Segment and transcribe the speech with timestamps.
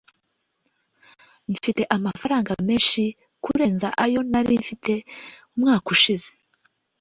[1.53, 3.01] mfite amafaranga menshi
[3.43, 4.93] kurenza ayo nari mfite
[5.55, 6.29] umwaka ushize